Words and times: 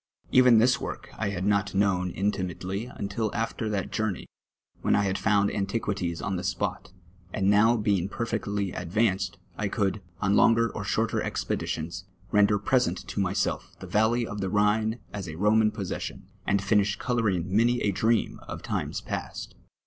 Even 0.31 0.57
this 0.57 0.81
work 0.81 1.11
I 1.15 1.29
had 1.29 1.45
not 1.45 1.75
known 1.75 2.11
inti 2.13 2.39
mately 2.43 2.91
until 2.99 3.29
afti'r 3.33 3.69
that 3.69 3.91
journey, 3.91 4.25
Avhen 4.83 4.95
I 4.95 5.03
had 5.03 5.15
foimd 5.17 5.53
antiquities 5.55 6.23
on 6.23 6.37
the 6.37 6.43
spot, 6.43 6.91
and 7.31 7.51
now 7.51 7.77
being 7.77 8.09
perfectly 8.09 8.71
advanced, 8.71 9.37
I 9.59 9.67
could, 9.67 10.01
on 10.19 10.35
longer 10.35 10.71
or 10.73 10.83
shorter 10.83 11.21
expeditions, 11.21 12.05
render 12.31 12.57
present 12.57 12.97
to 13.09 13.19
myself 13.19 13.75
the 13.79 13.85
valley 13.85 14.25
of 14.25 14.41
the 14.41 14.49
Rhine 14.49 14.97
as 15.13 15.29
a 15.29 15.35
Roman 15.35 15.69
possession, 15.69 16.25
and 16.47 16.63
finish 16.63 16.97
colom 16.97 17.35
ing 17.35 17.55
many 17.55 17.79
a 17.83 17.91
dream 17.91 18.39
of 18.47 18.63
times 18.63 19.01
past. 19.01 19.53